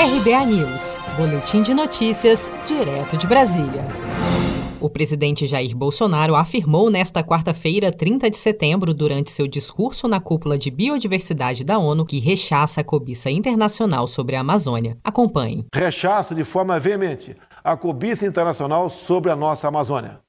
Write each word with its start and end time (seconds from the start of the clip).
RBA 0.00 0.46
News, 0.46 0.96
Boletim 1.16 1.60
de 1.60 1.74
Notícias, 1.74 2.52
direto 2.64 3.16
de 3.16 3.26
Brasília. 3.26 3.84
O 4.80 4.88
presidente 4.88 5.44
Jair 5.44 5.76
Bolsonaro 5.76 6.36
afirmou 6.36 6.88
nesta 6.88 7.20
quarta-feira, 7.24 7.90
30 7.90 8.30
de 8.30 8.36
setembro, 8.36 8.94
durante 8.94 9.32
seu 9.32 9.48
discurso 9.48 10.06
na 10.06 10.20
cúpula 10.20 10.56
de 10.56 10.70
biodiversidade 10.70 11.64
da 11.64 11.80
ONU, 11.80 12.06
que 12.06 12.20
rechaça 12.20 12.80
a 12.80 12.84
cobiça 12.84 13.28
internacional 13.28 14.06
sobre 14.06 14.36
a 14.36 14.40
Amazônia. 14.40 14.96
Acompanhe. 15.02 15.66
Rechaço 15.74 16.32
de 16.32 16.44
forma 16.44 16.78
veemente 16.78 17.36
a 17.64 17.76
cobiça 17.76 18.24
internacional 18.24 18.88
sobre 18.88 19.32
a 19.32 19.36
nossa 19.36 19.66
Amazônia. 19.66 20.20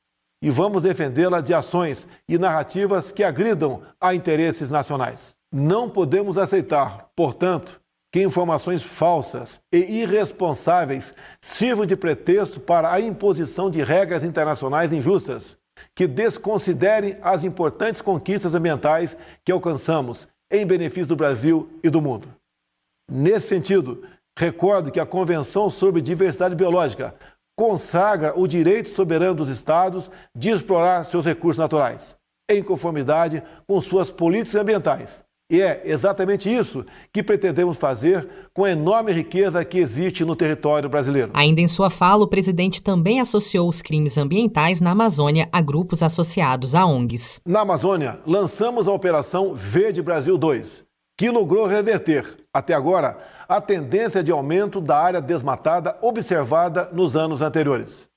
E 0.41 0.49
vamos 0.49 0.81
defendê-la 0.81 1.41
de 1.41 1.53
ações 1.53 2.07
e 2.27 2.39
narrativas 2.39 3.11
que 3.11 3.23
agridam 3.23 3.83
a 4.01 4.15
interesses 4.15 4.71
nacionais. 4.71 5.35
Não 5.53 5.87
podemos 5.87 6.39
aceitar, 6.39 7.09
portanto, 7.15 7.78
que 8.11 8.21
informações 8.21 8.81
falsas 8.81 9.61
e 9.71 9.77
irresponsáveis 10.01 11.13
sirvam 11.41 11.85
de 11.85 11.95
pretexto 11.95 12.59
para 12.59 12.91
a 12.91 12.99
imposição 12.99 13.69
de 13.69 13.83
regras 13.83 14.23
internacionais 14.23 14.91
injustas, 14.91 15.57
que 15.95 16.07
desconsiderem 16.07 17.17
as 17.21 17.43
importantes 17.43 18.01
conquistas 18.01 18.55
ambientais 18.55 19.15
que 19.45 19.51
alcançamos 19.51 20.27
em 20.51 20.65
benefício 20.65 21.07
do 21.07 21.15
Brasil 21.15 21.69
e 21.83 21.89
do 21.89 22.01
mundo. 22.01 22.27
Nesse 23.09 23.47
sentido, 23.47 24.03
recordo 24.37 24.91
que 24.91 24.99
a 24.99 25.05
Convenção 25.05 25.69
sobre 25.69 26.01
Diversidade 26.01 26.55
Biológica 26.55 27.15
consagra 27.55 28.37
o 28.39 28.47
direito 28.47 28.89
soberano 28.89 29.35
dos 29.35 29.49
Estados 29.49 30.09
de 30.35 30.49
explorar 30.49 31.03
seus 31.05 31.25
recursos 31.25 31.59
naturais, 31.59 32.15
em 32.49 32.63
conformidade 32.63 33.43
com 33.67 33.79
suas 33.79 34.09
políticas 34.09 34.61
ambientais 34.61 35.23
e 35.49 35.61
é 35.61 35.81
exatamente 35.83 36.53
isso 36.53 36.85
que 37.11 37.23
pretendemos 37.23 37.75
fazer 37.75 38.29
com 38.53 38.65
a 38.65 38.71
enorme 38.71 39.11
riqueza 39.11 39.65
que 39.65 39.79
existe 39.79 40.23
no 40.23 40.35
território 40.35 40.87
brasileiro. 40.87 41.31
Ainda 41.33 41.59
em 41.59 41.67
sua 41.67 41.89
fala, 41.89 42.23
o 42.23 42.27
presidente 42.27 42.83
também 42.83 43.19
associou 43.19 43.67
os 43.67 43.81
crimes 43.81 44.15
ambientais 44.15 44.79
na 44.79 44.91
Amazônia 44.91 45.49
a 45.51 45.59
grupos 45.59 46.03
associados 46.03 46.75
a 46.75 46.85
ONGs. 46.85 47.41
Na 47.43 47.61
Amazônia, 47.61 48.19
lançamos 48.27 48.87
a 48.87 48.93
Operação 48.93 49.55
Verde 49.55 50.03
Brasil 50.03 50.37
2, 50.37 50.83
que 51.17 51.31
logrou 51.31 51.65
reverter, 51.65 52.25
até 52.53 52.75
agora, 52.75 53.17
a 53.47 53.59
tendência 53.59 54.23
de 54.23 54.31
aumento 54.31 54.79
da 54.79 54.97
área 54.97 55.21
desmatada 55.21 55.97
observada 55.99 56.87
nos 56.93 57.15
anos 57.15 57.41
anteriores. 57.41 58.07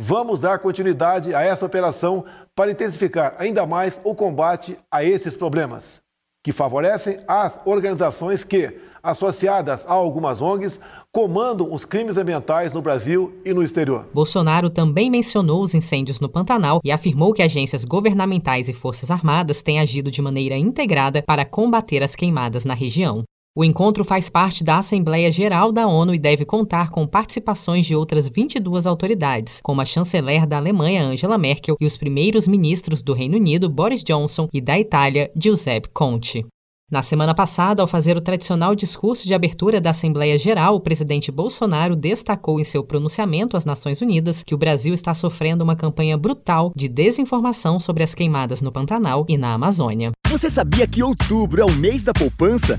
Vamos 0.00 0.40
dar 0.40 0.58
continuidade 0.60 1.34
a 1.34 1.42
essa 1.42 1.66
operação 1.66 2.24
para 2.54 2.70
intensificar 2.70 3.34
ainda 3.36 3.66
mais 3.66 4.00
o 4.02 4.14
combate 4.14 4.78
a 4.90 5.04
esses 5.04 5.36
problemas 5.36 6.00
que 6.42 6.52
favorecem 6.52 7.18
as 7.28 7.60
organizações 7.64 8.44
que, 8.44 8.78
associadas 9.02 9.84
a 9.86 9.92
algumas 9.92 10.40
ONGs, 10.40 10.80
comandam 11.12 11.72
os 11.72 11.84
crimes 11.84 12.16
ambientais 12.16 12.72
no 12.72 12.82
Brasil 12.82 13.40
e 13.44 13.52
no 13.52 13.62
exterior. 13.62 14.06
Bolsonaro 14.12 14.70
também 14.70 15.10
mencionou 15.10 15.62
os 15.62 15.74
incêndios 15.74 16.20
no 16.20 16.28
Pantanal 16.28 16.80
e 16.84 16.90
afirmou 16.90 17.32
que 17.32 17.42
agências 17.42 17.84
governamentais 17.84 18.68
e 18.68 18.74
forças 18.74 19.10
armadas 19.10 19.62
têm 19.62 19.80
agido 19.80 20.10
de 20.10 20.22
maneira 20.22 20.56
integrada 20.56 21.22
para 21.22 21.44
combater 21.44 22.02
as 22.02 22.14
queimadas 22.14 22.64
na 22.64 22.74
região. 22.74 23.24
O 23.52 23.64
encontro 23.64 24.04
faz 24.04 24.30
parte 24.30 24.62
da 24.62 24.78
Assembleia 24.78 25.28
Geral 25.28 25.72
da 25.72 25.84
ONU 25.84 26.14
e 26.14 26.20
deve 26.20 26.44
contar 26.44 26.88
com 26.88 27.04
participações 27.04 27.84
de 27.84 27.96
outras 27.96 28.28
22 28.28 28.86
autoridades, 28.86 29.60
como 29.60 29.80
a 29.80 29.84
chanceler 29.84 30.46
da 30.46 30.56
Alemanha, 30.56 31.02
Angela 31.02 31.36
Merkel, 31.36 31.76
e 31.80 31.84
os 31.84 31.96
primeiros 31.96 32.46
ministros 32.46 33.02
do 33.02 33.12
Reino 33.12 33.36
Unido, 33.36 33.68
Boris 33.68 34.04
Johnson, 34.04 34.48
e 34.52 34.60
da 34.60 34.78
Itália, 34.78 35.32
Giuseppe 35.34 35.88
Conte. 35.88 36.46
Na 36.88 37.02
semana 37.02 37.34
passada, 37.34 37.82
ao 37.82 37.88
fazer 37.88 38.16
o 38.16 38.20
tradicional 38.20 38.72
discurso 38.72 39.26
de 39.26 39.34
abertura 39.34 39.80
da 39.80 39.90
Assembleia 39.90 40.38
Geral, 40.38 40.76
o 40.76 40.80
presidente 40.80 41.32
Bolsonaro 41.32 41.96
destacou 41.96 42.60
em 42.60 42.64
seu 42.64 42.84
pronunciamento 42.84 43.56
às 43.56 43.64
Nações 43.64 44.00
Unidas 44.00 44.44
que 44.44 44.54
o 44.54 44.58
Brasil 44.58 44.94
está 44.94 45.12
sofrendo 45.12 45.64
uma 45.64 45.74
campanha 45.74 46.16
brutal 46.16 46.72
de 46.76 46.88
desinformação 46.88 47.80
sobre 47.80 48.04
as 48.04 48.14
queimadas 48.14 48.62
no 48.62 48.70
Pantanal 48.70 49.24
e 49.28 49.36
na 49.36 49.54
Amazônia. 49.54 50.12
Você 50.28 50.48
sabia 50.48 50.86
que 50.86 51.02
outubro 51.02 51.60
é 51.60 51.64
o 51.64 51.72
mês 51.72 52.04
da 52.04 52.12
poupança? 52.12 52.78